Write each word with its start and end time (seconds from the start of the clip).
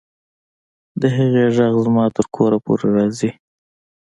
د 1.01 1.03
هغې 1.17 1.45
غږ 1.57 1.73
زما 1.85 2.05
تر 2.15 2.25
کوره 2.35 2.57
پورې 2.65 2.87
راځي 2.97 3.29